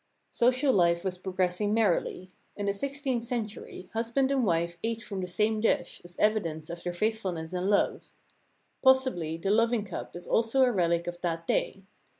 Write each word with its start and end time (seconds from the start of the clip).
Social 0.31 0.73
life 0.73 1.03
was 1.03 1.19
progressing 1.19 1.75
merrily. 1.75 2.31
In 2.57 2.65
the 2.65 2.73
sixteenth 2.73 3.21
century, 3.21 3.87
husband 3.93 4.31
and 4.31 4.43
wife 4.43 4.79
ate 4.83 5.03
from 5.03 5.21
the 5.21 5.27
same 5.27 5.61
dish, 5.61 6.01
as 6.03 6.17
evi 6.17 6.41
dence 6.41 6.71
of 6.71 6.81
their 6.81 6.91
faithfulness 6.91 7.53
and 7.53 7.69
love. 7.69 8.09
Possibly 8.81 9.37
the 9.37 9.51
loving 9.51 9.85
cup 9.85 10.15
is 10.15 10.25
also 10.25 10.63
a 10.63 10.71
relic 10.71 11.05
of 11.05 11.21
that 11.21 11.45
day. 11.45 11.83